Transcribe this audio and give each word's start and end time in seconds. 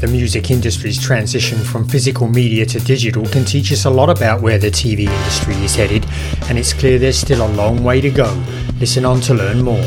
The 0.00 0.06
music 0.06 0.50
industry's 0.50 0.98
transition 0.98 1.58
from 1.58 1.86
physical 1.86 2.26
media 2.26 2.64
to 2.64 2.80
digital 2.80 3.26
can 3.26 3.44
teach 3.44 3.70
us 3.70 3.84
a 3.84 3.90
lot 3.90 4.08
about 4.08 4.40
where 4.40 4.58
the 4.58 4.70
TV 4.70 5.00
industry 5.00 5.54
is 5.56 5.76
headed, 5.76 6.06
and 6.48 6.56
it's 6.58 6.72
clear 6.72 6.98
there's 6.98 7.18
still 7.18 7.46
a 7.46 7.52
long 7.52 7.84
way 7.84 8.00
to 8.00 8.10
go. 8.10 8.42
Listen 8.78 9.04
on 9.04 9.20
to 9.20 9.34
learn 9.34 9.60
more. 9.62 9.84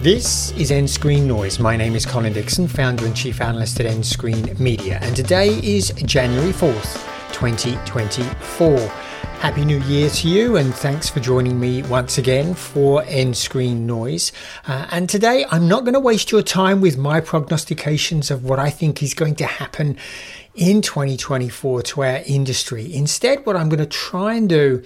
This 0.00 0.52
is 0.52 0.70
nScreenNoise. 0.70 1.60
My 1.60 1.76
name 1.76 1.94
is 1.94 2.06
Colin 2.06 2.32
Dixon, 2.32 2.66
founder 2.66 3.04
and 3.04 3.14
chief 3.14 3.42
analyst 3.42 3.78
at 3.78 3.84
nScreenMedia, 3.84 5.02
and 5.02 5.14
today 5.14 5.60
is 5.62 5.90
January 6.06 6.52
4th, 6.52 6.94
2024. 7.34 8.90
Happy 9.40 9.64
New 9.64 9.78
Year 9.82 10.10
to 10.10 10.28
you, 10.28 10.56
and 10.56 10.74
thanks 10.74 11.08
for 11.08 11.20
joining 11.20 11.60
me 11.60 11.84
once 11.84 12.18
again 12.18 12.54
for 12.54 13.02
nScreenNoise. 13.04 14.32
Uh, 14.66 14.88
and 14.90 15.08
today, 15.08 15.46
I'm 15.48 15.68
not 15.68 15.84
going 15.84 15.94
to 15.94 16.00
waste 16.00 16.32
your 16.32 16.42
time 16.42 16.80
with 16.80 16.98
my 16.98 17.20
prognostications 17.20 18.32
of 18.32 18.42
what 18.44 18.58
I 18.58 18.68
think 18.68 19.00
is 19.00 19.14
going 19.14 19.36
to 19.36 19.46
happen 19.46 19.96
in 20.58 20.82
2024 20.82 21.82
to 21.82 22.02
our 22.02 22.20
industry. 22.26 22.92
Instead, 22.92 23.46
what 23.46 23.54
I'm 23.54 23.68
going 23.68 23.78
to 23.78 23.86
try 23.86 24.34
and 24.34 24.48
do 24.48 24.82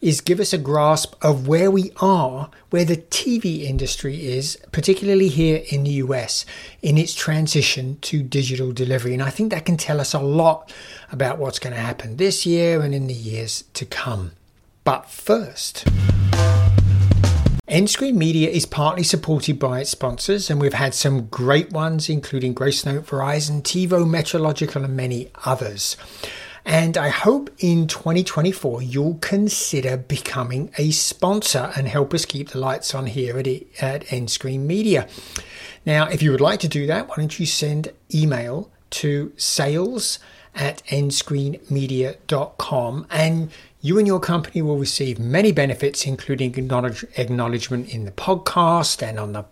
is 0.00 0.20
give 0.20 0.38
us 0.38 0.52
a 0.52 0.58
grasp 0.58 1.16
of 1.20 1.48
where 1.48 1.68
we 1.68 1.90
are, 1.96 2.48
where 2.70 2.84
the 2.84 2.96
TV 2.96 3.62
industry 3.62 4.24
is, 4.24 4.56
particularly 4.70 5.26
here 5.26 5.64
in 5.70 5.82
the 5.82 5.90
US, 6.04 6.46
in 6.80 6.96
its 6.96 7.12
transition 7.12 7.98
to 8.02 8.22
digital 8.22 8.72
delivery. 8.72 9.14
And 9.14 9.22
I 9.22 9.30
think 9.30 9.50
that 9.50 9.66
can 9.66 9.76
tell 9.76 10.00
us 10.00 10.14
a 10.14 10.20
lot 10.20 10.72
about 11.10 11.38
what's 11.38 11.58
going 11.58 11.74
to 11.74 11.80
happen 11.80 12.18
this 12.18 12.46
year 12.46 12.80
and 12.80 12.94
in 12.94 13.08
the 13.08 13.14
years 13.14 13.64
to 13.74 13.84
come. 13.84 14.32
But 14.84 15.10
first, 15.10 15.88
nScreenMedia 17.68 18.46
is 18.46 18.64
partly 18.64 19.02
supported 19.02 19.58
by 19.58 19.80
its 19.80 19.90
sponsors, 19.90 20.48
and 20.48 20.60
we've 20.60 20.72
had 20.72 20.94
some 20.94 21.26
great 21.26 21.72
ones, 21.72 22.08
including 22.08 22.54
Gracenote, 22.54 23.04
Verizon, 23.04 23.60
TiVo, 23.60 24.06
Metrological, 24.06 24.84
and 24.84 24.96
many 24.96 25.32
others. 25.44 25.96
And 26.64 26.96
I 26.96 27.08
hope 27.08 27.50
in 27.58 27.88
2024 27.88 28.82
you'll 28.82 29.18
consider 29.18 29.96
becoming 29.96 30.70
a 30.78 30.92
sponsor 30.92 31.72
and 31.76 31.88
help 31.88 32.14
us 32.14 32.24
keep 32.24 32.50
the 32.50 32.60
lights 32.60 32.94
on 32.94 33.06
here 33.06 33.36
at, 33.36 33.48
at 33.80 34.04
nScreenMedia. 34.06 35.10
Now, 35.84 36.06
if 36.06 36.22
you 36.22 36.30
would 36.30 36.40
like 36.40 36.60
to 36.60 36.68
do 36.68 36.86
that, 36.86 37.08
why 37.08 37.16
don't 37.16 37.40
you 37.40 37.46
send 37.46 37.88
email 38.14 38.70
to 38.90 39.32
sales 39.36 40.20
at 40.54 40.84
nscreenmedia.com 40.86 43.06
and 43.10 43.50
you 43.86 43.98
and 43.98 44.06
your 44.06 44.18
company 44.18 44.60
will 44.62 44.78
receive 44.78 45.16
many 45.16 45.52
benefits, 45.52 46.06
including 46.06 46.52
acknowledgement 46.58 47.88
in 47.88 48.04
the 48.04 48.10
podcast 48.10 49.00
and 49.00 49.16
on 49.16 49.32
the 49.32 49.44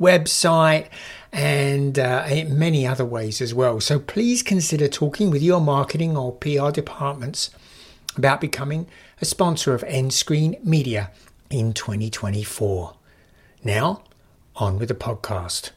website 0.00 0.88
and 1.32 1.96
uh, 1.96 2.26
many 2.48 2.84
other 2.84 3.04
ways 3.04 3.40
as 3.40 3.54
well. 3.54 3.78
So 3.78 4.00
please 4.00 4.42
consider 4.42 4.88
talking 4.88 5.30
with 5.30 5.40
your 5.40 5.60
marketing 5.60 6.16
or 6.16 6.32
PR 6.32 6.72
departments 6.72 7.50
about 8.16 8.40
becoming 8.40 8.88
a 9.20 9.24
sponsor 9.24 9.72
of 9.72 9.82
nScreenMedia 9.82 11.10
in 11.48 11.72
2024. 11.72 12.92
Now, 13.62 14.02
on 14.56 14.80
with 14.80 14.88
the 14.88 14.96
podcast. 14.96 15.70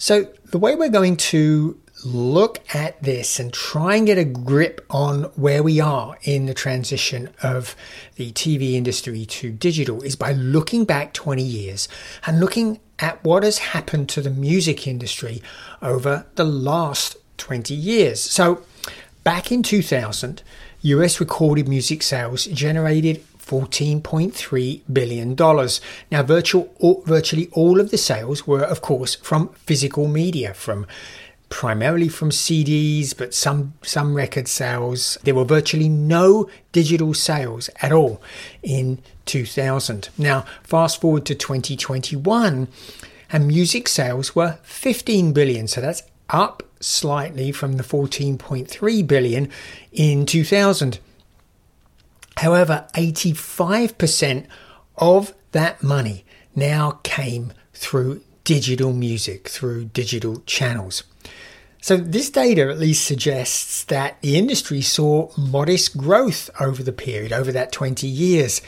So, 0.00 0.28
the 0.44 0.58
way 0.58 0.76
we're 0.76 0.90
going 0.90 1.16
to 1.16 1.80
look 2.04 2.60
at 2.74 3.02
this 3.02 3.38
and 3.38 3.52
try 3.52 3.96
and 3.96 4.06
get 4.06 4.18
a 4.18 4.24
grip 4.24 4.84
on 4.90 5.24
where 5.34 5.62
we 5.62 5.80
are 5.80 6.16
in 6.22 6.46
the 6.46 6.54
transition 6.54 7.28
of 7.42 7.74
the 8.16 8.32
TV 8.32 8.74
industry 8.74 9.24
to 9.26 9.50
digital 9.50 10.02
is 10.02 10.16
by 10.16 10.32
looking 10.32 10.84
back 10.84 11.12
20 11.12 11.42
years 11.42 11.88
and 12.26 12.40
looking 12.40 12.80
at 12.98 13.22
what 13.24 13.42
has 13.42 13.58
happened 13.58 14.08
to 14.08 14.20
the 14.20 14.30
music 14.30 14.86
industry 14.86 15.42
over 15.82 16.26
the 16.34 16.44
last 16.44 17.16
20 17.38 17.74
years. 17.74 18.20
So, 18.20 18.62
back 19.24 19.52
in 19.52 19.62
2000, 19.62 20.42
US 20.82 21.20
recorded 21.20 21.68
music 21.68 22.02
sales 22.02 22.46
generated 22.46 23.24
$14.3 23.38 24.82
billion. 24.92 25.34
Now, 26.10 26.22
virtual, 26.22 27.02
virtually 27.06 27.48
all 27.52 27.80
of 27.80 27.90
the 27.90 27.98
sales 27.98 28.46
were, 28.46 28.62
of 28.62 28.82
course, 28.82 29.14
from 29.14 29.48
physical 29.50 30.06
media, 30.06 30.52
from 30.52 30.86
primarily 31.48 32.08
from 32.08 32.30
CDs, 32.30 33.16
but 33.16 33.34
some 33.34 33.74
some 33.82 34.14
record 34.14 34.48
sales. 34.48 35.18
There 35.24 35.34
were 35.34 35.44
virtually 35.44 35.88
no 35.88 36.48
digital 36.72 37.14
sales 37.14 37.70
at 37.80 37.92
all 37.92 38.22
in 38.62 39.00
2000. 39.26 40.08
Now, 40.18 40.44
fast 40.62 41.00
forward 41.00 41.24
to 41.26 41.34
2021, 41.34 42.68
and 43.30 43.46
music 43.46 43.88
sales 43.88 44.34
were 44.34 44.58
15 44.62 45.32
billion. 45.32 45.68
So 45.68 45.80
that's 45.80 46.02
up 46.30 46.62
slightly 46.80 47.52
from 47.52 47.74
the 47.74 47.82
14.3 47.82 49.06
billion 49.06 49.50
in 49.92 50.26
2000. 50.26 50.98
However, 52.38 52.86
85% 52.94 54.46
of 54.96 55.34
that 55.52 55.82
money 55.82 56.24
now 56.54 57.00
came 57.02 57.52
through 57.72 58.22
digital 58.44 58.92
music, 58.92 59.48
through 59.48 59.86
digital 59.86 60.42
channels. 60.46 61.02
So, 61.88 61.96
this 61.96 62.28
data 62.28 62.68
at 62.68 62.78
least 62.78 63.06
suggests 63.06 63.82
that 63.84 64.20
the 64.20 64.36
industry 64.36 64.82
saw 64.82 65.30
modest 65.38 65.96
growth 65.96 66.50
over 66.60 66.82
the 66.82 66.92
period, 66.92 67.32
over 67.32 67.50
that 67.50 67.72
20 67.72 68.06
years. 68.06 68.60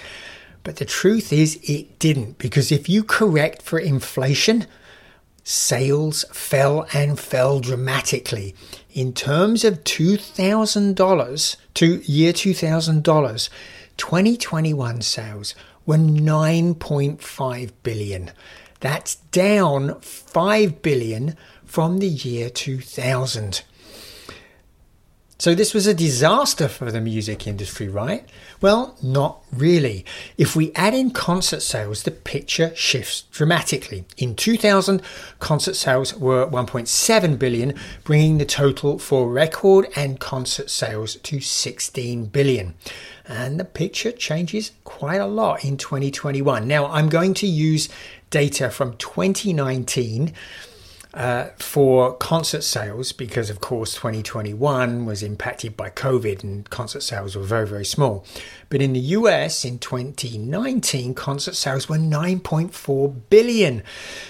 But 0.62 0.76
the 0.76 0.86
truth 0.86 1.30
is, 1.30 1.60
it 1.62 1.98
didn't, 1.98 2.38
because 2.38 2.72
if 2.72 2.88
you 2.88 3.04
correct 3.04 3.60
for 3.60 3.78
inflation, 3.78 4.66
sales 5.44 6.24
fell 6.32 6.86
and 6.94 7.20
fell 7.20 7.60
dramatically. 7.60 8.54
In 8.94 9.12
terms 9.12 9.64
of 9.64 9.84
$2,000 9.84 11.56
to 11.74 11.86
year 12.10 12.32
$2,000, 12.32 13.48
2021 13.98 15.02
sales 15.02 15.54
were 15.84 15.96
9.5 15.96 17.70
billion. 17.82 18.30
That's 18.80 19.16
down 19.16 20.00
5 20.00 20.80
billion 20.80 21.36
from 21.70 21.98
the 21.98 22.08
year 22.08 22.50
2000. 22.50 23.62
So, 25.38 25.54
this 25.54 25.72
was 25.72 25.86
a 25.86 25.94
disaster 25.94 26.66
for 26.66 26.90
the 26.90 27.00
music 27.00 27.46
industry, 27.46 27.88
right? 27.88 28.28
Well, 28.60 28.96
not 29.00 29.40
really. 29.52 30.04
If 30.36 30.56
we 30.56 30.72
add 30.74 30.94
in 30.94 31.12
concert 31.12 31.62
sales, 31.62 32.02
the 32.02 32.10
picture 32.10 32.74
shifts 32.74 33.22
dramatically. 33.30 34.04
In 34.18 34.34
2000, 34.34 35.00
concert 35.38 35.76
sales 35.76 36.14
were 36.16 36.44
1.7 36.44 37.38
billion, 37.38 37.74
bringing 38.02 38.38
the 38.38 38.44
total 38.44 38.98
for 38.98 39.30
record 39.30 39.86
and 39.94 40.18
concert 40.18 40.70
sales 40.70 41.14
to 41.22 41.40
16 41.40 42.26
billion. 42.26 42.74
And 43.26 43.60
the 43.60 43.64
picture 43.64 44.10
changes 44.10 44.72
quite 44.82 45.20
a 45.20 45.26
lot 45.26 45.64
in 45.64 45.76
2021. 45.76 46.66
Now, 46.66 46.86
I'm 46.86 47.08
going 47.08 47.32
to 47.34 47.46
use 47.46 47.88
data 48.30 48.70
from 48.70 48.96
2019 48.96 50.34
uh, 51.12 51.48
for 51.58 52.14
concert 52.14 52.62
sales 52.62 53.12
because, 53.12 53.50
of 53.50 53.60
course, 53.60 53.94
2021 53.94 55.06
was 55.06 55.22
impacted 55.22 55.76
by 55.76 55.90
COVID 55.90 56.44
and 56.44 56.68
concert 56.70 57.02
sales 57.02 57.34
were 57.34 57.42
very, 57.42 57.66
very 57.66 57.84
small. 57.84 58.24
But 58.68 58.80
in 58.80 58.92
the 58.92 59.00
US 59.00 59.64
in 59.64 59.78
2019, 59.78 61.14
concert 61.14 61.56
sales 61.56 61.88
were 61.88 61.98
9.4 61.98 63.14
billion. 63.28 63.82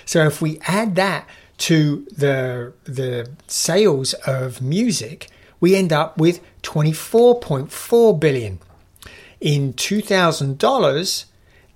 So 0.05 0.27
if 0.27 0.41
we 0.41 0.59
add 0.67 0.97
that 0.97 1.29
to 1.59 2.07
the 2.11 2.73
the 2.85 3.31
sales 3.47 4.15
of 4.27 4.63
music, 4.63 5.29
we 5.61 5.77
end 5.77 5.93
up 5.93 6.17
with 6.17 6.41
24.4 6.63 8.19
billion. 8.19 8.59
In 9.41 9.75
$2000, 9.75 11.25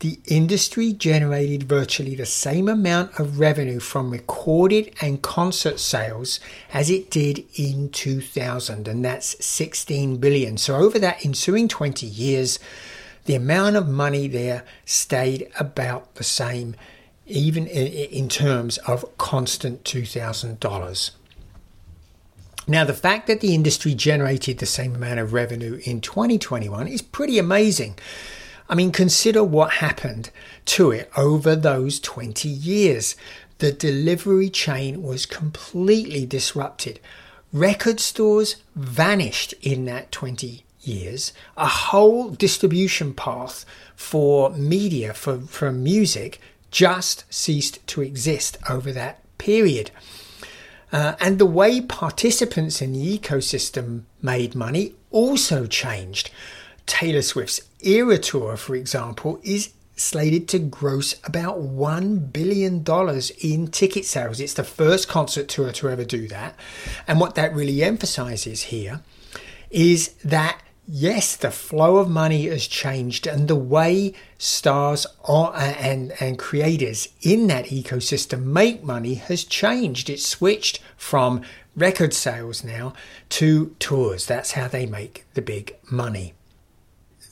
the 0.05 0.21
industry 0.27 0.93
generated 0.93 1.63
virtually 1.63 2.15
the 2.15 2.27
same 2.27 2.69
amount 2.69 3.19
of 3.19 3.39
revenue 3.39 3.81
from 3.81 4.11
recorded 4.11 4.95
and 5.01 5.23
concert 5.23 5.81
sales 5.81 6.41
as 6.75 6.91
it 6.91 7.11
did 7.11 7.43
in 7.55 7.89
2000, 7.89 8.87
and 8.87 9.03
that's 9.03 9.43
16 9.43 10.19
billion. 10.19 10.59
So, 10.59 10.77
over 10.77 10.99
that 10.99 11.25
ensuing 11.25 11.69
20 11.69 12.05
years, 12.05 12.59
the 13.25 13.35
amount 13.35 13.77
of 13.77 13.89
money 13.89 14.29
there 14.29 14.67
stayed 14.85 15.49
about 15.59 16.17
the 16.17 16.23
same, 16.23 16.77
even 17.25 17.67
in 17.67 18.29
terms 18.29 18.77
of 18.87 19.07
constant 19.17 19.85
$2,000. 19.85 21.11
Now, 22.69 22.85
the 22.85 22.93
fact 22.93 23.27
that 23.29 23.41
the 23.41 23.55
industry 23.55 23.95
generated 23.95 24.59
the 24.59 24.67
same 24.67 24.97
amount 24.97 25.21
of 25.21 25.33
revenue 25.33 25.81
in 25.85 26.03
2021 26.03 26.89
is 26.89 27.01
pretty 27.01 27.39
amazing. 27.39 27.97
I 28.69 28.75
mean, 28.75 28.93
consider 28.93 29.45
what 29.45 29.73
happened 29.73 30.31
to 30.67 30.91
it 30.91 31.11
over 31.17 31.55
those 31.55 32.01
20 32.01 32.49
years. 32.49 33.15
The 33.59 33.73
delivery 33.73 34.51
chain 34.51 35.03
was 35.03 35.27
completely 35.27 36.27
disrupted. 36.27 36.99
Record 37.53 38.01
stores 38.01 38.57
vanished 38.75 39.55
in 39.61 39.85
that 39.85 40.11
20 40.11 40.65
years, 40.81 41.33
a 41.57 41.67
whole 41.67 42.31
distribution 42.31 43.15
path 43.15 43.65
for 43.95 44.51
media, 44.51 45.15
for, 45.15 45.41
for 45.41 45.73
music, 45.73 46.41
just 46.71 47.25
ceased 47.33 47.87
to 47.87 48.03
exist 48.03 48.59
over 48.69 48.93
that 48.93 49.21
period. 49.39 49.91
Uh, 50.93 51.15
and 51.21 51.39
the 51.39 51.47
way 51.47 51.81
participants 51.81 52.81
in 52.81 52.93
the 52.93 53.19
ecosystem 53.19 54.03
made 54.23 54.55
money 54.55 54.95
also 55.11 55.67
changed. 55.67 56.31
Taylor 56.87 57.23
Swift's 57.23 57.61
Era 57.81 58.19
Tour, 58.19 58.57
for 58.57 58.75
example, 58.75 59.41
is 59.43 59.73
slated 59.97 60.49
to 60.49 60.59
gross 60.59 61.15
about 61.25 61.59
$1 61.59 62.33
billion 62.33 62.85
in 63.41 63.69
ticket 63.69 64.05
sales. 64.05 64.41
It's 64.41 64.55
the 64.55 64.65
first 64.65 65.09
concert 65.09 65.49
tour 65.49 65.73
to 65.73 65.89
ever 65.89 66.05
do 66.05 66.27
that. 66.29 66.57
And 67.07 67.21
what 67.21 67.37
that 67.37 67.55
really 67.55 67.83
emphasizes 67.83 68.65
here 68.65 69.03
is 69.71 70.09
that 70.25 70.61
yes, 70.87 71.37
the 71.37 71.51
flow 71.51 71.97
of 71.97 72.09
money 72.09 72.47
has 72.47 72.67
changed 72.67 73.27
and 73.27 73.49
the 73.49 73.57
way 73.57 74.15
stars 74.39 75.07
are, 75.25 75.53
uh, 75.55 75.59
and, 75.59 76.13
and 76.21 76.39
creators 76.39 77.09
in 77.23 77.47
that 77.47 77.67
ecosystem 77.67 78.45
make 78.45 78.83
money 78.83 79.15
has 79.15 79.45
changed. 79.45 80.11
It's 80.11 80.27
switched 80.27 80.81
from 80.97 81.43
record 81.77 82.13
sales 82.13 82.63
now 82.63 82.93
to 83.31 83.75
tours. 83.79 84.27
That's 84.27 84.53
how 84.53 84.69
they 84.69 84.87
make 84.87 85.25
the 85.35 85.43
big 85.43 85.75
money. 85.91 86.35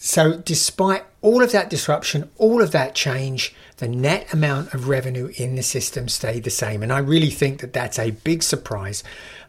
So, 0.04 0.36
despite 0.36 1.04
all 1.20 1.44
of 1.44 1.52
that 1.52 1.70
disruption, 1.70 2.28
all 2.36 2.60
of 2.60 2.72
that 2.72 2.96
change, 2.96 3.54
the 3.76 3.86
net 3.86 4.34
amount 4.34 4.74
of 4.74 4.88
revenue 4.88 5.30
in 5.36 5.54
the 5.54 5.62
system 5.62 6.08
stayed 6.08 6.42
the 6.42 6.50
same. 6.50 6.82
And 6.82 6.92
I 6.92 6.98
really 6.98 7.30
think 7.30 7.60
that 7.60 7.72
that's 7.72 8.00
a 8.00 8.10
big 8.10 8.42
surprise. 8.42 9.04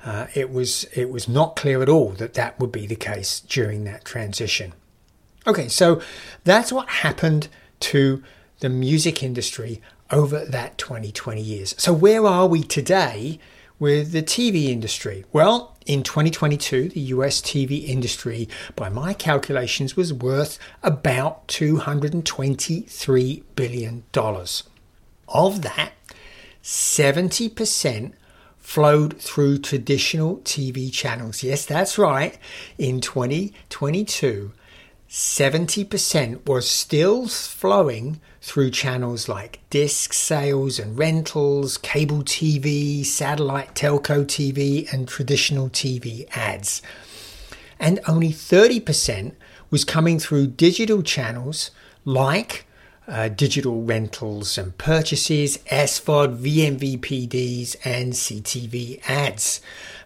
Uh, 0.05 0.27
it 0.35 0.51
was 0.51 0.83
it 0.93 1.09
was 1.09 1.27
not 1.27 1.55
clear 1.55 1.81
at 1.81 1.89
all 1.89 2.09
that 2.19 2.35
that 2.35 2.59
would 2.59 2.71
be 2.71 2.85
the 2.85 2.95
case 2.95 3.39
during 3.39 3.83
that 3.85 4.05
transition. 4.05 4.73
Okay, 5.47 5.67
so 5.67 5.99
that's 6.43 6.71
what 6.71 6.87
happened 6.87 7.47
to 7.79 8.21
the 8.59 8.69
music 8.69 9.23
industry 9.23 9.81
over 10.11 10.45
that 10.45 10.77
2020 10.77 11.41
years. 11.41 11.73
So 11.79 11.91
where 11.93 12.27
are 12.27 12.45
we 12.45 12.61
today 12.61 13.39
with 13.83 14.13
the 14.13 14.23
TV 14.23 14.69
industry? 14.69 15.25
Well, 15.33 15.75
in 15.85 16.03
2022, 16.03 16.87
the 16.87 17.01
US 17.01 17.41
TV 17.41 17.85
industry, 17.85 18.47
by 18.77 18.87
my 18.87 19.11
calculations, 19.11 19.97
was 19.97 20.13
worth 20.13 20.57
about 20.81 21.49
$223 21.49 23.43
billion. 23.57 24.03
Of 25.27 25.63
that, 25.63 25.91
70% 26.63 28.13
flowed 28.57 29.19
through 29.19 29.57
traditional 29.57 30.37
TV 30.37 30.89
channels. 30.89 31.43
Yes, 31.43 31.65
that's 31.65 31.97
right. 31.97 32.37
In 32.77 33.01
2022, 33.01 34.53
70% 35.09 36.47
was 36.47 36.69
still 36.69 37.27
flowing 37.27 38.21
through 38.43 38.69
channels 38.69 39.29
like 39.29 39.61
disc 39.69 40.11
sales 40.11 40.77
and 40.77 40.97
rentals, 40.97 41.77
cable 41.77 42.23
TV, 42.23 43.05
satellite 43.05 43.73
telco 43.73 44.25
TV, 44.25 44.91
and 44.91 45.07
traditional 45.07 45.69
TV 45.69 46.27
ads. 46.35 46.81
And 47.79 48.01
only 48.05 48.31
30% 48.31 49.31
was 49.69 49.85
coming 49.85 50.19
through 50.19 50.47
digital 50.47 51.03
channels 51.03 51.71
like 52.03 52.65
uh, 53.07 53.29
digital 53.29 53.81
rentals 53.81 54.57
and 54.57 54.77
purchases, 54.77 55.59
SVOD, 55.71 56.37
VMVPDs, 56.37 57.77
and 57.85 58.11
CTV 58.11 58.99
ads. 59.07 59.61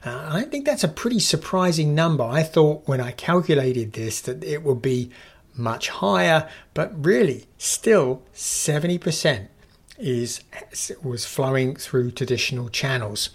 Uh, 0.06 0.30
I 0.32 0.44
think 0.44 0.64
that's 0.64 0.84
a 0.84 0.88
pretty 0.88 1.20
surprising 1.20 1.96
number. 1.96 2.24
I 2.24 2.44
thought 2.44 2.88
when 2.88 3.02
I 3.02 3.12
calculated 3.12 3.94
this 3.94 4.22
that 4.22 4.44
it 4.44 4.62
would 4.62 4.82
be 4.84 5.10
much 5.58 5.90
higher, 5.90 6.50
but 6.74 7.06
really 7.06 7.46
still 7.58 8.24
70% 8.34 9.48
is 9.98 10.42
was 11.04 11.26
flowing 11.26 11.76
through 11.76 12.12
traditional 12.12 12.70
channels. 12.70 13.30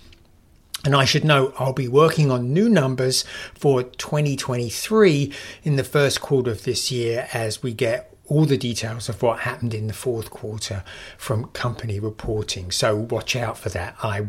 And 0.85 0.97
I 0.97 1.05
should 1.05 1.25
note 1.25 1.55
I'll 1.59 1.73
be 1.73 1.89
working 1.89 2.31
on 2.31 2.53
new 2.53 2.69
numbers 2.69 3.25
for 3.55 3.85
2023 3.85 5.33
in 5.63 5.77
the 5.77 5.85
first 5.85 6.21
quarter 6.21 6.51
of 6.51 6.65
this 6.65 6.91
year 6.91 7.29
as 7.33 7.63
we 7.63 7.73
get 7.73 8.13
all 8.27 8.45
the 8.47 8.57
details 8.57 9.09
of 9.09 9.23
what 9.23 9.41
happened 9.41 9.75
in 9.75 9.89
the 9.89 9.93
fourth 9.93 10.31
quarter 10.31 10.83
from 11.19 11.45
company 11.49 12.01
reporting. 12.01 12.71
So 12.71 12.97
watch 12.97 13.37
out 13.37 13.59
for 13.59 13.69
that. 13.71 13.95
I 14.03 14.29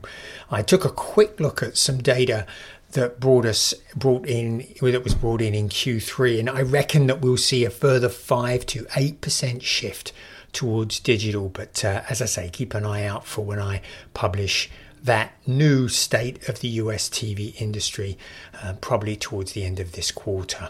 I 0.51 0.61
took 0.61 0.85
a 0.85 0.89
quick 0.89 1.39
look 1.39 1.63
at 1.63 1.77
some 1.77 1.99
data 1.99 2.45
that 2.93 3.19
brought 3.19 3.45
us 3.45 3.73
brought 3.95 4.27
in 4.27 4.65
that 4.81 5.03
was 5.03 5.15
brought 5.15 5.41
in 5.41 5.53
in 5.53 5.69
Q3, 5.69 6.39
and 6.39 6.49
I 6.49 6.61
reckon 6.61 7.07
that 7.07 7.21
we'll 7.21 7.37
see 7.37 7.65
a 7.65 7.69
further 7.69 8.09
five 8.09 8.65
to 8.67 8.85
eight 8.95 9.21
percent 9.21 9.63
shift 9.63 10.13
towards 10.51 10.99
digital. 10.99 11.49
But 11.49 11.83
uh, 11.83 12.03
as 12.09 12.21
I 12.21 12.25
say, 12.25 12.49
keep 12.49 12.73
an 12.73 12.85
eye 12.85 13.05
out 13.05 13.25
for 13.25 13.43
when 13.43 13.59
I 13.59 13.81
publish 14.13 14.69
that 15.03 15.33
new 15.45 15.89
state 15.89 16.47
of 16.47 16.61
the 16.61 16.69
US 16.69 17.09
TV 17.09 17.59
industry, 17.61 18.17
uh, 18.63 18.73
probably 18.79 19.15
towards 19.15 19.51
the 19.51 19.65
end 19.65 19.79
of 19.79 19.91
this 19.91 20.11
quarter. 20.11 20.69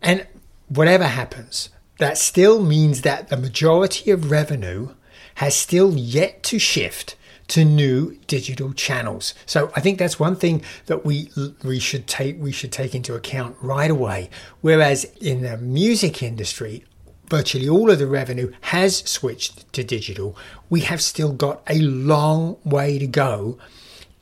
And 0.00 0.26
whatever 0.68 1.04
happens, 1.04 1.70
that 1.98 2.18
still 2.18 2.62
means 2.62 3.02
that 3.02 3.28
the 3.28 3.36
majority 3.36 4.12
of 4.12 4.30
revenue 4.30 4.94
has 5.36 5.56
still 5.56 5.94
yet 5.94 6.42
to 6.44 6.58
shift 6.58 7.16
to 7.48 7.64
new 7.64 8.16
digital 8.26 8.72
channels. 8.72 9.34
So 9.46 9.72
I 9.74 9.80
think 9.80 9.98
that's 9.98 10.20
one 10.20 10.36
thing 10.36 10.62
that 10.86 11.04
we 11.04 11.30
we 11.64 11.78
should 11.78 12.06
take 12.06 12.36
we 12.38 12.52
should 12.52 12.72
take 12.72 12.94
into 12.94 13.14
account 13.14 13.56
right 13.60 13.90
away. 13.90 14.30
Whereas 14.60 15.04
in 15.20 15.42
the 15.42 15.56
music 15.56 16.22
industry, 16.22 16.84
virtually 17.28 17.68
all 17.68 17.90
of 17.90 17.98
the 17.98 18.06
revenue 18.06 18.52
has 18.62 18.98
switched 18.98 19.72
to 19.72 19.82
digital, 19.82 20.36
we 20.68 20.80
have 20.80 21.02
still 21.02 21.32
got 21.32 21.62
a 21.68 21.78
long 21.80 22.56
way 22.64 22.98
to 22.98 23.06
go 23.06 23.58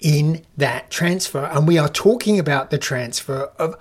in 0.01 0.45
that 0.57 0.91
transfer 0.91 1.47
and 1.47 1.67
we 1.67 1.79
are 1.79 1.89
talking 1.89 2.39
about 2.39 2.71
the 2.71 2.79
transfer 2.79 3.51
of 3.59 3.75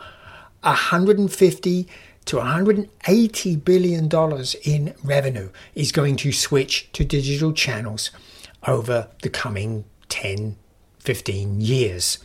150 0.61 1.87
to 2.23 2.37
180 2.37 3.55
billion 3.57 4.07
dollars 4.07 4.55
in 4.63 4.95
revenue 5.03 5.49
is 5.75 5.91
going 5.91 6.15
to 6.15 6.31
switch 6.31 6.89
to 6.93 7.03
digital 7.03 7.51
channels 7.51 8.11
over 8.67 9.09
the 9.21 9.29
coming 9.29 9.85
10 10.09 10.55
15 10.99 11.61
years 11.61 12.19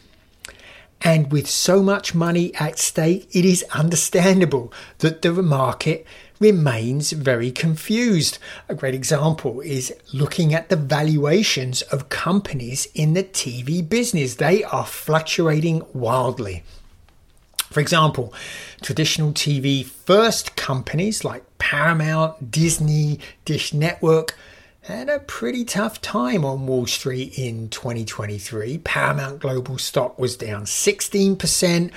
and 1.03 1.31
with 1.33 1.49
so 1.49 1.83
much 1.83 2.15
money 2.15 2.55
at 2.57 2.79
stake 2.79 3.29
it 3.35 3.45
is 3.45 3.65
understandable 3.75 4.73
that 4.99 5.23
the 5.23 5.33
market 5.43 6.07
remains 6.41 7.13
very 7.13 7.53
confused. 7.53 8.39
A 8.69 8.75
great 8.75 8.95
example 8.95 9.61
is 9.61 9.95
looking 10.13 10.55
at 10.55 10.71
the 10.71 10.77
valuations 10.77 11.83
of 11.83 12.09
companies 12.09 12.89
in 12.95 13.13
the 13.13 13.23
TV 13.23 13.87
business. 13.87 14.37
They 14.37 14.65
are 14.65 14.87
fluctuating 14.87 15.83
wildly. 15.93 16.65
For 17.71 17.79
example, 17.81 18.33
traditional 18.83 19.33
TV 19.33 19.85
first 19.85 20.57
companies 20.57 21.25
like 21.25 21.45
Paramount, 21.59 22.51
Disney, 22.51 23.21
Dish 23.45 23.73
Network 23.73 24.35
had 24.83 25.11
a 25.11 25.19
pretty 25.19 25.65
tough 25.65 26.01
time 26.01 26.45
on 26.45 26.67
Wall 26.67 26.87
Street 26.87 27.39
in 27.39 27.69
2023. 27.69 28.79
Paramount 28.79 29.39
Global 29.39 29.77
stock 29.77 30.19
was 30.19 30.37
down 30.37 30.65
16%. 30.65 31.91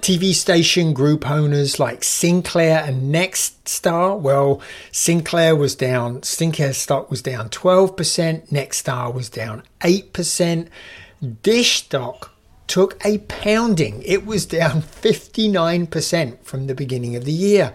TV 0.00 0.34
station 0.34 0.92
group 0.92 1.30
owners 1.30 1.78
like 1.78 2.04
Sinclair 2.04 2.84
and 2.84 3.14
Nexstar, 3.14 4.20
well, 4.20 4.60
Sinclair 4.92 5.56
was 5.56 5.74
down, 5.74 6.22
Sinclair 6.22 6.74
stock 6.74 7.10
was 7.10 7.22
down 7.22 7.48
12%, 7.48 8.50
Nexstar 8.50 9.14
was 9.14 9.30
down 9.30 9.62
8%. 9.80 10.68
Dish 11.42 11.84
stock 11.84 12.34
took 12.66 13.02
a 13.04 13.18
pounding. 13.18 14.02
It 14.02 14.26
was 14.26 14.44
down 14.44 14.82
59% 14.82 16.42
from 16.42 16.66
the 16.66 16.74
beginning 16.74 17.16
of 17.16 17.24
the 17.24 17.32
year. 17.32 17.74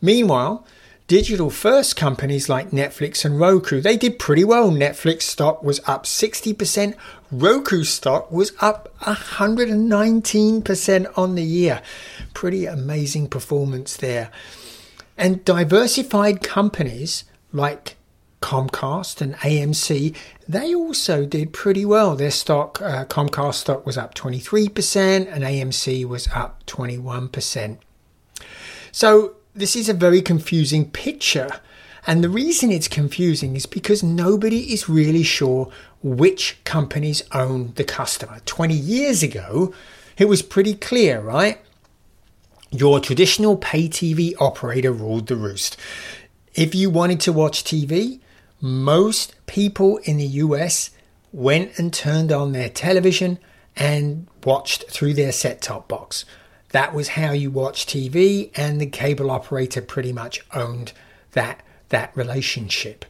Meanwhile, 0.00 0.66
digital 1.06 1.50
first 1.50 1.96
companies 1.96 2.48
like 2.48 2.70
Netflix 2.70 3.24
and 3.24 3.38
Roku, 3.38 3.80
they 3.80 3.96
did 3.96 4.18
pretty 4.18 4.44
well. 4.44 4.70
Netflix 4.70 5.22
stock 5.22 5.62
was 5.62 5.80
up 5.86 6.04
60%, 6.04 6.94
Roku 7.30 7.84
stock 7.84 8.30
was 8.30 8.52
up 8.60 8.94
119% 9.00 11.18
on 11.18 11.34
the 11.34 11.42
year. 11.42 11.82
Pretty 12.32 12.66
amazing 12.66 13.28
performance 13.28 13.96
there. 13.96 14.30
And 15.16 15.44
diversified 15.44 16.42
companies 16.42 17.24
like 17.52 17.96
Comcast 18.40 19.20
and 19.20 19.34
AMC, 19.36 20.16
they 20.48 20.74
also 20.74 21.24
did 21.24 21.52
pretty 21.52 21.84
well. 21.84 22.16
Their 22.16 22.30
stock, 22.30 22.80
uh, 22.82 23.04
Comcast 23.06 23.54
stock 23.54 23.86
was 23.86 23.96
up 23.96 24.14
23% 24.14 25.32
and 25.32 25.44
AMC 25.44 26.04
was 26.04 26.28
up 26.28 26.64
21%. 26.66 27.78
So 28.92 29.36
this 29.54 29.76
is 29.76 29.88
a 29.88 29.94
very 29.94 30.22
confusing 30.22 30.90
picture. 30.90 31.48
And 32.06 32.22
the 32.22 32.28
reason 32.28 32.70
it's 32.70 32.88
confusing 32.88 33.56
is 33.56 33.66
because 33.66 34.02
nobody 34.02 34.72
is 34.72 34.88
really 34.88 35.22
sure 35.22 35.70
which 36.02 36.62
companies 36.64 37.22
own 37.32 37.72
the 37.76 37.84
customer. 37.84 38.40
20 38.44 38.74
years 38.74 39.22
ago, 39.22 39.72
it 40.18 40.28
was 40.28 40.42
pretty 40.42 40.74
clear, 40.74 41.20
right? 41.20 41.58
your 42.74 42.98
traditional 42.98 43.56
pay 43.56 43.88
TV 43.88 44.34
operator 44.40 44.90
ruled 44.90 45.28
the 45.28 45.36
roost. 45.36 45.76
If 46.54 46.74
you 46.74 46.90
wanted 46.90 47.20
to 47.20 47.32
watch 47.32 47.62
TV, 47.62 48.20
most 48.60 49.34
people 49.46 49.98
in 49.98 50.16
the 50.16 50.26
US 50.26 50.90
went 51.32 51.78
and 51.78 51.92
turned 51.92 52.32
on 52.32 52.52
their 52.52 52.68
television 52.68 53.38
and 53.76 54.26
watched 54.44 54.90
through 54.90 55.14
their 55.14 55.32
set 55.32 55.62
top 55.62 55.86
box. 55.86 56.24
That 56.74 56.92
was 56.92 57.10
how 57.10 57.30
you 57.30 57.52
watched 57.52 57.88
TV, 57.88 58.50
and 58.56 58.80
the 58.80 58.86
cable 58.86 59.30
operator 59.30 59.80
pretty 59.80 60.12
much 60.12 60.44
owned 60.52 60.92
that, 61.30 61.62
that 61.90 62.10
relationship. 62.16 63.04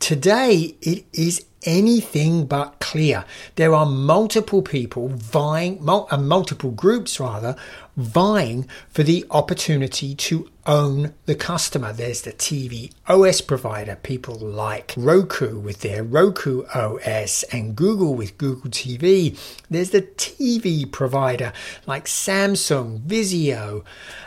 Today, 0.00 0.74
it 0.80 1.04
is 1.12 1.44
anything 1.64 2.46
but 2.46 2.80
clear. 2.80 3.26
There 3.56 3.74
are 3.74 3.84
multiple 3.84 4.62
people 4.62 5.08
vying, 5.08 5.84
mul- 5.84 6.08
uh, 6.10 6.16
multiple 6.16 6.70
groups 6.70 7.20
rather, 7.20 7.56
vying 7.98 8.66
for 8.88 9.02
the 9.02 9.26
opportunity 9.30 10.14
to 10.14 10.48
own 10.68 11.14
the 11.24 11.34
customer. 11.34 11.92
There's 11.92 12.22
the 12.22 12.32
TV 12.32 12.92
OS 13.08 13.40
provider, 13.40 13.96
people 13.96 14.36
like 14.36 14.94
Roku 14.96 15.58
with 15.58 15.80
their 15.80 16.04
Roku 16.04 16.64
OS 16.74 17.42
and 17.44 17.74
Google 17.74 18.14
with 18.14 18.38
Google 18.38 18.70
TV. 18.70 19.36
There's 19.70 19.90
the 19.90 20.02
TV 20.02 20.90
provider 20.90 21.52
like 21.86 22.04
Samsung, 22.04 23.00
Vizio. 23.00 23.82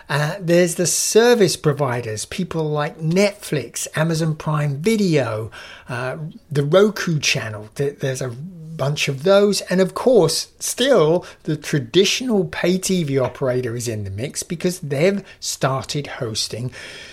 Uh, 0.09 0.35
there's 0.41 0.75
the 0.75 0.87
service 0.87 1.55
providers, 1.55 2.25
people 2.25 2.69
like 2.69 2.97
Netflix, 2.97 3.87
Amazon 3.95 4.35
Prime 4.35 4.81
Video, 4.81 5.51
uh, 5.87 6.17
the 6.49 6.63
Roku 6.63 7.19
channel. 7.19 7.69
There's 7.75 8.21
a 8.21 8.35
bunch 8.81 9.07
of 9.07 9.21
those. 9.21 9.61
And 9.69 9.79
of 9.79 9.93
course, 9.93 10.51
still 10.57 11.23
the 11.43 11.55
traditional 11.55 12.45
pay 12.45 12.79
TV 12.79 13.23
operator 13.23 13.75
is 13.75 13.87
in 13.87 14.05
the 14.05 14.09
mix 14.09 14.41
because 14.41 14.79
they've 14.79 15.23
started 15.39 16.07
hosting 16.07 16.71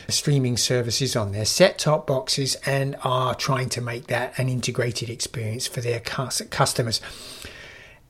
streaming 0.08 0.56
services 0.56 1.14
on 1.14 1.32
their 1.32 1.44
set 1.44 1.78
top 1.78 2.06
boxes 2.06 2.54
and 2.64 2.96
are 3.04 3.34
trying 3.34 3.68
to 3.68 3.82
make 3.82 4.06
that 4.06 4.38
an 4.38 4.48
integrated 4.48 5.10
experience 5.10 5.66
for 5.66 5.82
their 5.82 6.00
customers. 6.00 7.02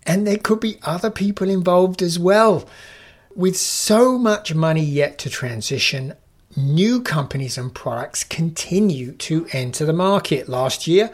And 0.06 0.24
there 0.24 0.38
could 0.38 0.60
be 0.60 0.78
other 0.84 1.10
people 1.10 1.50
involved 1.50 2.00
as 2.00 2.16
well. 2.16 2.64
With 3.34 3.56
so 3.56 4.18
much 4.18 4.54
money 4.54 4.84
yet 4.84 5.18
to 5.18 5.30
transition, 5.30 6.14
new 6.56 7.02
companies 7.02 7.58
and 7.58 7.74
products 7.74 8.22
continue 8.22 9.12
to 9.12 9.48
enter 9.52 9.84
the 9.84 9.92
market. 9.92 10.48
Last 10.48 10.86
year, 10.86 11.10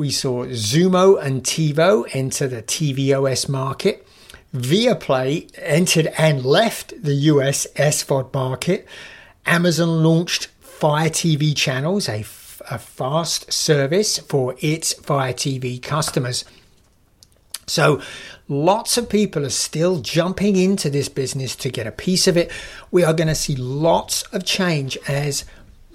we 0.00 0.10
saw 0.10 0.46
Xumo 0.46 1.22
and 1.22 1.42
TiVo 1.42 2.08
enter 2.14 2.48
the 2.48 2.62
TVOS 2.62 3.50
market. 3.50 4.08
Viaplay 4.56 5.50
entered 5.56 6.06
and 6.16 6.42
left 6.42 6.94
the 7.02 7.12
US 7.12 7.66
SVOD 7.76 8.32
market. 8.32 8.88
Amazon 9.44 10.02
launched 10.02 10.46
Fire 10.62 11.10
TV 11.10 11.54
channels, 11.54 12.08
a, 12.08 12.20
f- 12.20 12.62
a 12.70 12.78
fast 12.78 13.52
service 13.52 14.18
for 14.20 14.54
its 14.60 14.94
Fire 14.94 15.34
TV 15.34 15.82
customers. 15.82 16.46
So, 17.66 18.00
lots 18.48 18.96
of 18.96 19.10
people 19.10 19.44
are 19.44 19.50
still 19.50 20.00
jumping 20.00 20.56
into 20.56 20.88
this 20.88 21.10
business 21.10 21.54
to 21.56 21.68
get 21.68 21.86
a 21.86 21.92
piece 21.92 22.26
of 22.26 22.38
it. 22.38 22.50
We 22.90 23.04
are 23.04 23.12
going 23.12 23.28
to 23.28 23.34
see 23.34 23.54
lots 23.54 24.22
of 24.32 24.46
change 24.46 24.96
as 25.06 25.44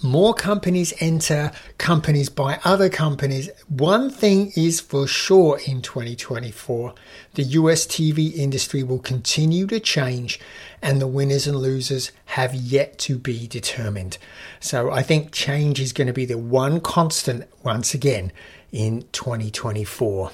more 0.06 0.34
companies 0.34 0.94
enter 1.00 1.52
companies 1.78 2.30
buy 2.30 2.60
other 2.64 2.90
companies. 2.90 3.50
One 3.68 4.10
thing 4.10 4.52
is 4.56 4.80
for 4.80 5.08
sure 5.08 5.60
in 5.66 5.82
2024 5.82 6.94
the 7.34 7.44
US 7.44 7.86
TV 7.86 8.34
industry 8.36 8.84
will 8.84 9.00
continue 9.00 9.68
to 9.68 9.80
change, 9.80 10.40
and 10.82 11.02
the 11.02 11.08
winners 11.08 11.48
and 11.48 11.58
losers 11.58 12.12
have 12.26 12.54
yet 12.54 12.98
to 13.00 13.18
be 13.18 13.48
determined. 13.48 14.18
So 14.60 14.92
I 14.92 15.02
think 15.02 15.32
change 15.32 15.82
is 15.82 15.92
going 15.92 16.08
to 16.08 16.14
be 16.14 16.26
the 16.26 16.38
one 16.38 16.80
constant 16.80 17.46
once 17.64 17.94
again 17.94 18.32
in 18.72 19.04
2024. 19.12 20.32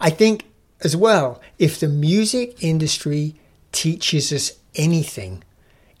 I 0.00 0.10
think 0.10 0.44
as 0.82 0.96
well, 0.96 1.40
if 1.58 1.80
the 1.80 1.88
music 1.88 2.62
industry 2.62 3.36
teaches 3.72 4.32
us 4.32 4.52
anything, 4.74 5.42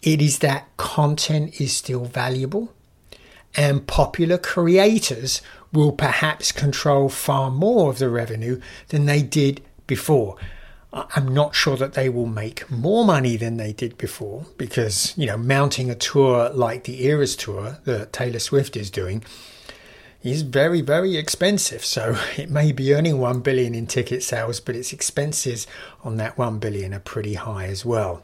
it 0.02 0.20
is 0.20 0.40
that 0.40 0.76
content 0.76 1.60
is 1.60 1.72
still 1.72 2.04
valuable 2.04 2.72
and 3.54 3.86
popular 3.86 4.38
creators 4.38 5.42
will 5.72 5.92
perhaps 5.92 6.52
control 6.52 7.08
far 7.08 7.50
more 7.50 7.90
of 7.90 7.98
the 7.98 8.08
revenue 8.08 8.60
than 8.88 9.06
they 9.06 9.22
did 9.22 9.62
before. 9.86 10.36
I'm 10.92 11.32
not 11.32 11.54
sure 11.54 11.76
that 11.78 11.94
they 11.94 12.10
will 12.10 12.26
make 12.26 12.70
more 12.70 13.04
money 13.04 13.36
than 13.38 13.56
they 13.56 13.72
did 13.72 13.96
before 13.96 14.44
because, 14.58 15.16
you 15.16 15.26
know, 15.26 15.38
mounting 15.38 15.90
a 15.90 15.94
tour 15.94 16.50
like 16.50 16.84
the 16.84 17.04
Eras 17.06 17.34
tour 17.34 17.78
that 17.84 18.12
Taylor 18.12 18.38
Swift 18.38 18.76
is 18.76 18.90
doing 18.90 19.24
is 20.22 20.42
very, 20.42 20.82
very 20.82 21.16
expensive. 21.16 21.82
So 21.82 22.18
it 22.36 22.50
may 22.50 22.72
be 22.72 22.94
earning 22.94 23.18
1 23.18 23.40
billion 23.40 23.74
in 23.74 23.86
ticket 23.86 24.22
sales, 24.22 24.60
but 24.60 24.76
its 24.76 24.92
expenses 24.92 25.66
on 26.04 26.18
that 26.18 26.36
1 26.36 26.58
billion 26.58 26.92
are 26.92 27.00
pretty 27.00 27.34
high 27.34 27.66
as 27.66 27.86
well. 27.86 28.22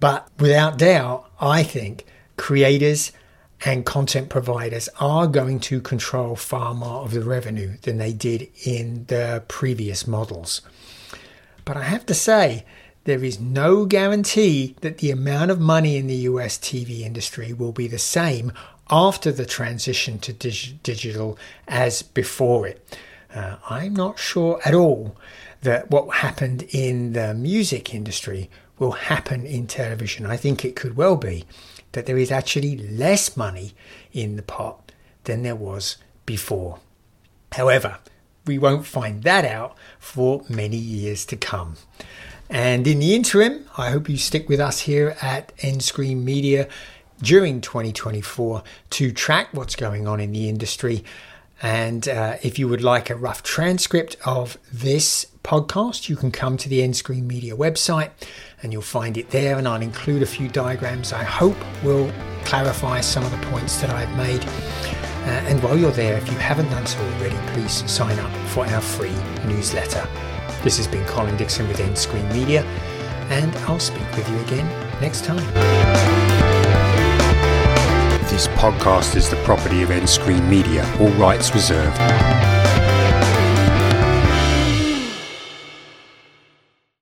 But 0.00 0.28
without 0.38 0.78
doubt, 0.78 1.30
I 1.38 1.62
think 1.62 2.06
creators 2.38 3.12
and 3.64 3.86
content 3.86 4.28
providers 4.28 4.88
are 5.00 5.26
going 5.26 5.58
to 5.58 5.80
control 5.80 6.36
far 6.36 6.74
more 6.74 7.02
of 7.02 7.12
the 7.12 7.22
revenue 7.22 7.76
than 7.82 7.98
they 7.98 8.12
did 8.12 8.48
in 8.64 9.06
the 9.06 9.42
previous 9.48 10.06
models. 10.06 10.60
But 11.64 11.76
I 11.78 11.84
have 11.84 12.04
to 12.06 12.14
say, 12.14 12.66
there 13.04 13.24
is 13.24 13.40
no 13.40 13.86
guarantee 13.86 14.76
that 14.82 14.98
the 14.98 15.10
amount 15.10 15.50
of 15.50 15.60
money 15.60 15.96
in 15.96 16.06
the 16.06 16.14
US 16.14 16.58
TV 16.58 17.00
industry 17.00 17.52
will 17.52 17.72
be 17.72 17.86
the 17.86 17.98
same 17.98 18.52
after 18.90 19.32
the 19.32 19.46
transition 19.46 20.18
to 20.20 20.32
dig- 20.32 20.82
digital 20.82 21.38
as 21.66 22.02
before 22.02 22.66
it. 22.66 22.98
Uh, 23.34 23.56
I'm 23.68 23.94
not 23.94 24.18
sure 24.18 24.60
at 24.64 24.74
all 24.74 25.16
that 25.62 25.90
what 25.90 26.16
happened 26.16 26.64
in 26.70 27.14
the 27.14 27.32
music 27.34 27.94
industry 27.94 28.50
will 28.78 28.92
happen 28.92 29.46
in 29.46 29.66
television. 29.66 30.26
I 30.26 30.36
think 30.36 30.64
it 30.64 30.76
could 30.76 30.96
well 30.96 31.16
be 31.16 31.44
that 31.94 32.06
there 32.06 32.18
is 32.18 32.30
actually 32.30 32.76
less 32.76 33.36
money 33.36 33.74
in 34.12 34.36
the 34.36 34.42
pot 34.42 34.92
than 35.24 35.42
there 35.42 35.56
was 35.56 35.96
before. 36.26 36.78
However, 37.52 37.98
we 38.46 38.58
won't 38.58 38.86
find 38.86 39.22
that 39.22 39.44
out 39.44 39.74
for 39.98 40.44
many 40.48 40.76
years 40.76 41.24
to 41.26 41.36
come. 41.36 41.76
And 42.50 42.86
in 42.86 42.98
the 42.98 43.14
interim, 43.14 43.64
I 43.76 43.90
hope 43.90 44.08
you 44.08 44.18
stick 44.18 44.48
with 44.48 44.60
us 44.60 44.80
here 44.80 45.16
at 45.22 45.56
nScreenMedia 45.58 46.68
during 47.22 47.60
2024 47.60 48.62
to 48.90 49.12
track 49.12 49.48
what's 49.52 49.76
going 49.76 50.06
on 50.06 50.20
in 50.20 50.32
the 50.32 50.48
industry. 50.48 51.04
And 51.62 52.06
uh, 52.08 52.36
if 52.42 52.58
you 52.58 52.68
would 52.68 52.82
like 52.82 53.08
a 53.08 53.16
rough 53.16 53.42
transcript 53.42 54.16
of 54.26 54.58
this 54.70 55.26
podcast, 55.42 56.08
you 56.08 56.16
can 56.16 56.30
come 56.30 56.56
to 56.58 56.68
the 56.68 56.80
nScreenMedia 56.80 57.52
website 57.52 58.10
and 58.64 58.72
you'll 58.72 58.82
find 58.82 59.16
it 59.16 59.30
there. 59.30 59.58
And 59.58 59.68
I'll 59.68 59.80
include 59.80 60.22
a 60.22 60.26
few 60.26 60.48
diagrams 60.48 61.12
I 61.12 61.22
hope 61.22 61.56
will 61.84 62.10
clarify 62.44 63.00
some 63.00 63.22
of 63.22 63.30
the 63.30 63.46
points 63.46 63.80
that 63.80 63.90
I've 63.90 64.16
made. 64.16 64.44
Uh, 64.44 65.48
and 65.48 65.62
while 65.62 65.78
you're 65.78 65.92
there, 65.92 66.16
if 66.16 66.26
you 66.30 66.36
haven't 66.38 66.68
done 66.70 66.86
so 66.86 66.98
already, 66.98 67.36
please 67.52 67.88
sign 67.90 68.18
up 68.18 68.32
for 68.48 68.66
our 68.66 68.80
free 68.80 69.14
newsletter. 69.46 70.06
This 70.62 70.76
has 70.78 70.88
been 70.88 71.04
Colin 71.06 71.36
Dixon 71.36 71.68
with 71.68 71.78
nScreenMedia, 71.78 72.62
and 73.30 73.54
I'll 73.68 73.78
speak 73.78 74.10
with 74.16 74.28
you 74.28 74.38
again 74.40 74.66
next 75.00 75.24
time. 75.24 75.44
This 78.28 78.48
podcast 78.48 79.14
is 79.16 79.30
the 79.30 79.36
property 79.44 79.82
of 79.82 79.90
nScreenMedia, 79.90 81.00
all 81.00 81.10
rights 81.20 81.54
reserved. 81.54 82.53